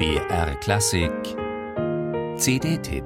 [0.00, 1.12] BR Klassik
[2.38, 3.04] CD-Tipp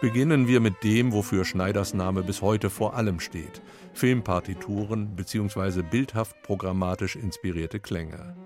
[0.00, 3.60] Beginnen wir mit dem, wofür Schneiders Name bis heute vor allem steht:
[3.92, 5.82] Filmpartituren bzw.
[5.82, 8.36] bildhaft programmatisch inspirierte Klänge.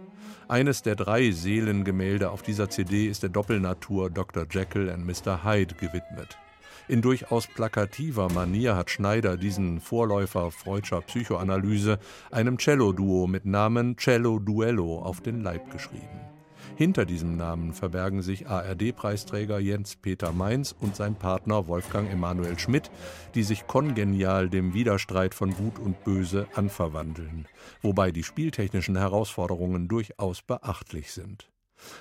[0.46, 4.46] Eines der drei Seelengemälde auf dieser CD ist der Doppelnatur Dr.
[4.50, 5.42] Jekyll and Mr.
[5.42, 6.38] Hyde gewidmet.
[6.86, 11.98] In durchaus plakativer Manier hat Schneider diesen Vorläufer freudscher Psychoanalyse
[12.30, 16.33] einem Cello-Duo mit Namen Cello Duello auf den Leib geschrieben.
[16.76, 22.90] Hinter diesem Namen verbergen sich ARD-Preisträger Jens Peter Mainz und sein Partner Wolfgang Emanuel Schmidt,
[23.36, 27.46] die sich kongenial dem Widerstreit von Gut und Böse anverwandeln,
[27.80, 31.48] wobei die spieltechnischen Herausforderungen durchaus beachtlich sind.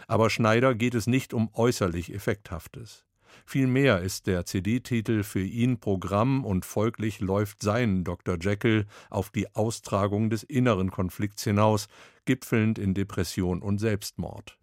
[0.07, 3.05] Aber Schneider geht es nicht um äußerlich Effekthaftes.
[3.45, 8.37] Vielmehr ist der CD-Titel für ihn Programm und folglich läuft sein Dr.
[8.39, 11.87] Jekyll auf die Austragung des inneren Konflikts hinaus,
[12.25, 14.57] gipfelnd in Depression und Selbstmord.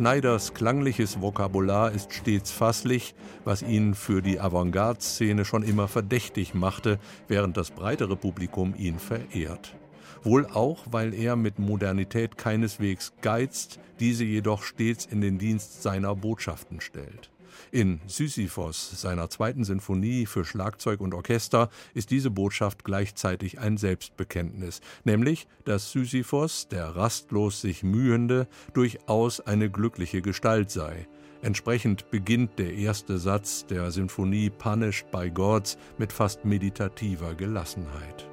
[0.00, 6.98] Schneiders klangliches Vokabular ist stets fasslich, was ihn für die Avantgarde-Szene schon immer verdächtig machte,
[7.28, 9.76] während das breitere Publikum ihn verehrt.
[10.22, 16.16] Wohl auch, weil er mit Modernität keineswegs geizt, diese jedoch stets in den Dienst seiner
[16.16, 17.30] Botschaften stellt.
[17.70, 24.80] In Sisyphos, seiner zweiten Sinfonie für Schlagzeug und Orchester, ist diese Botschaft gleichzeitig ein Selbstbekenntnis,
[25.04, 31.06] nämlich, dass Sisyphos, der rastlos sich mühende, durchaus eine glückliche Gestalt sei.
[31.42, 38.29] Entsprechend beginnt der erste Satz der Sinfonie Punished by Gods mit fast meditativer Gelassenheit.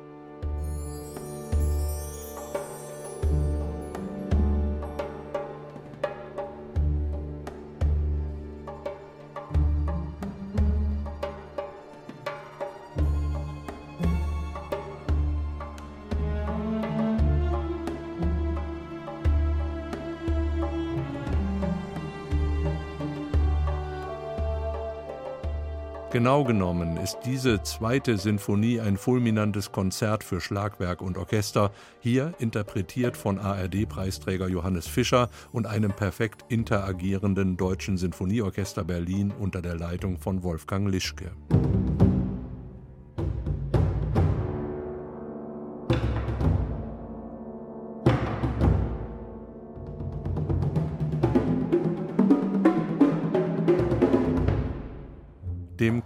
[26.17, 31.69] Genau genommen ist diese zweite Sinfonie ein fulminantes Konzert für Schlagwerk und Orchester,
[31.99, 39.75] hier interpretiert von ARD-Preisträger Johannes Fischer und einem perfekt interagierenden Deutschen Sinfonieorchester Berlin unter der
[39.75, 41.29] Leitung von Wolfgang Lischke.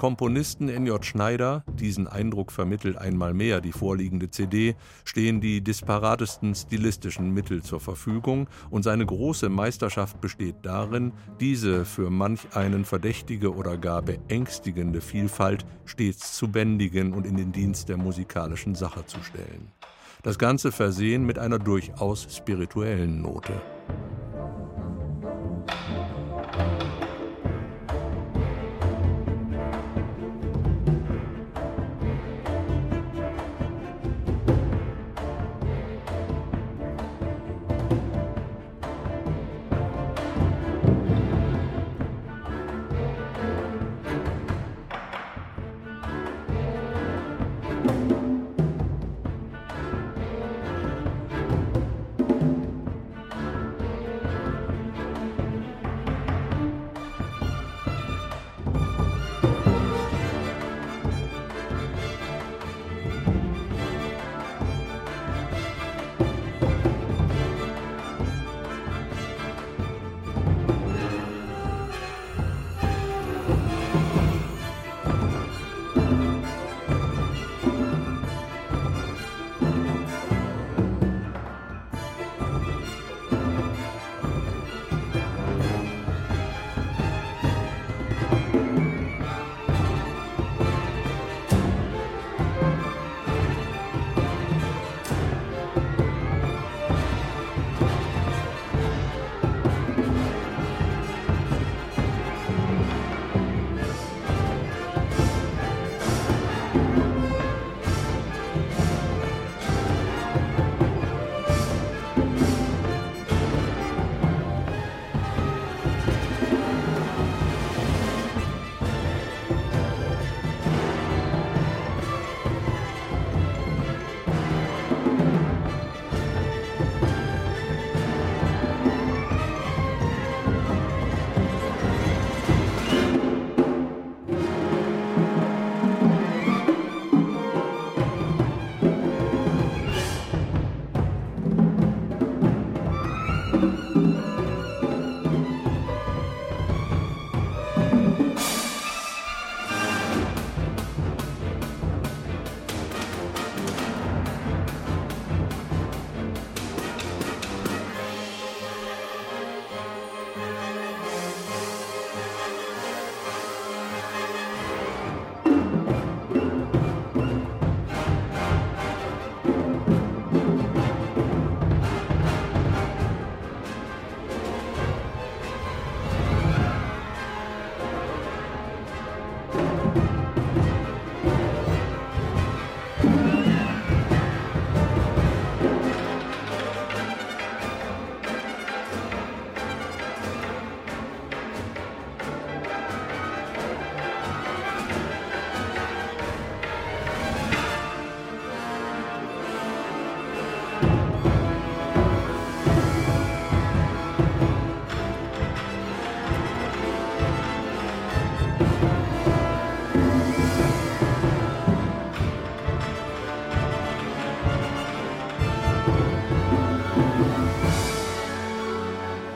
[0.01, 1.05] Komponisten N.J.
[1.05, 4.73] Schneider, diesen Eindruck vermittelt einmal mehr die vorliegende CD,
[5.05, 12.09] stehen die disparatesten stilistischen Mittel zur Verfügung und seine große Meisterschaft besteht darin, diese für
[12.09, 17.97] manch einen verdächtige oder gar beängstigende Vielfalt stets zu bändigen und in den Dienst der
[17.97, 19.71] musikalischen Sache zu stellen.
[20.23, 23.53] Das Ganze versehen mit einer durchaus spirituellen Note.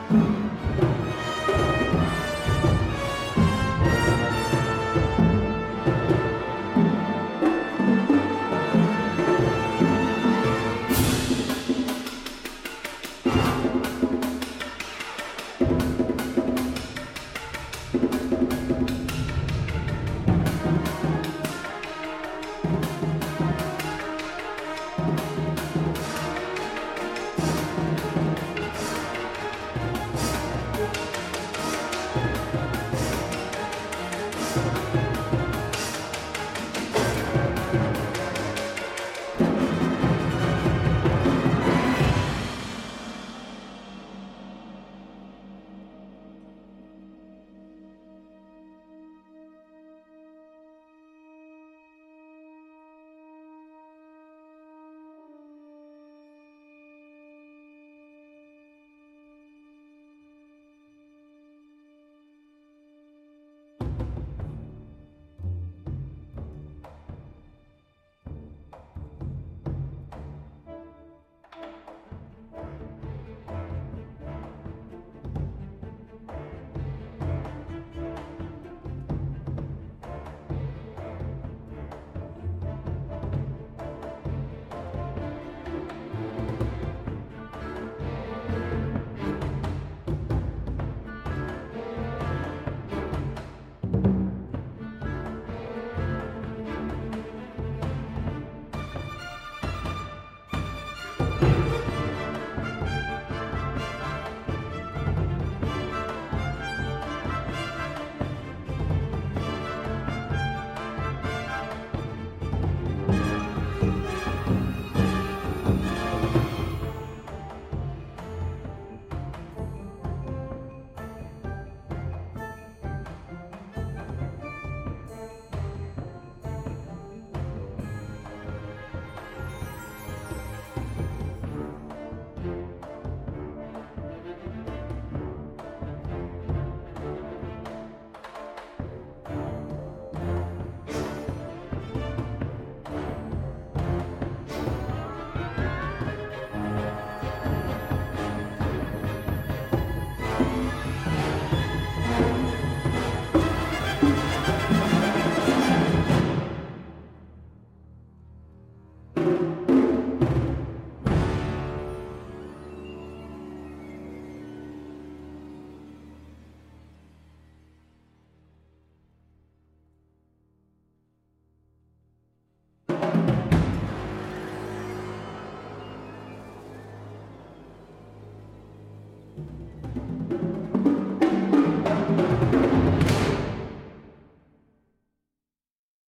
[0.08, 0.45] 嗯。